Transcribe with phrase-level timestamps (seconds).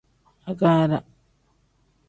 [0.53, 0.99] Agaara.